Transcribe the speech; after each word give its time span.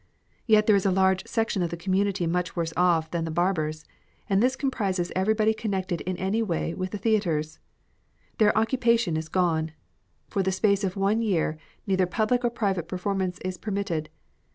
Yet 0.47 0.65
there 0.65 0.75
is 0.75 0.87
a 0.87 0.91
large 0.91 1.27
section 1.27 1.61
of 1.61 1.69
the 1.69 1.77
community 1.77 2.25
much 2.25 2.55
worse 2.55 2.73
off 2.75 3.11
than 3.11 3.23
the 3.23 3.29
barbers, 3.29 3.85
and 4.27 4.41
this 4.41 4.55
comprises 4.55 5.11
ever}"body 5.15 5.53
connected 5.53 6.01
in 6.09 6.17
any 6.17 6.41
way 6.41 6.73
with 6.73 6.89
the 6.89 6.97
theatres. 6.97 7.59
Their 8.39 8.57
occupation 8.57 9.15
is 9.15 9.29
gone. 9.29 9.73
For 10.27 10.41
the 10.41 10.51
space 10.51 10.83
of 10.83 10.97
one 10.97 11.21
year 11.21 11.59
neither 11.85 12.07
public 12.07 12.43
or 12.43 12.49
private 12.49 12.87
performance 12.87 13.37
is 13.45 13.59
permitted. 13.59 14.09